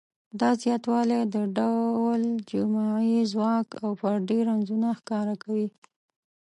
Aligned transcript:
دا 0.39 0.49
زیاتوالی 0.61 1.21
د 1.33 1.35
ډول 1.57 2.21
جمعي 2.51 3.15
ځواک 3.31 3.67
او 3.83 3.89
فردي 4.01 4.39
رنځونه 4.49 4.87
ښکاره 4.99 5.35
کوي. 5.43 5.67